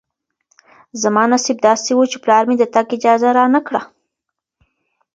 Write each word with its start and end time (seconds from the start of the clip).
زما 1.01 1.23
نصیب 1.31 1.57
داسې 1.67 1.91
و 1.93 2.01
چې 2.11 2.17
پلار 2.23 2.43
مې 2.49 2.55
د 2.59 2.63
تګ 2.73 2.87
اجازه 2.97 3.29
رانه 3.37 3.59
کړه. 3.67 3.81